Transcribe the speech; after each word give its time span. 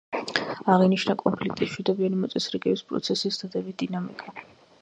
აღინიშნა 0.75 1.15
კონფლიქტის 1.19 1.69
მშვიდობიანი 1.71 2.19
მოწესრიგების 2.23 2.85
პროცესის 2.93 3.41
დადებითი 3.45 3.87
დინამიკა. 3.93 4.35